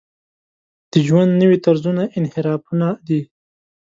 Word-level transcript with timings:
د 0.91 0.93
ژوند 1.07 1.31
نوي 1.41 1.57
طرزونه 1.65 2.03
انحرافونه 2.19 2.87
دي. 3.07 3.21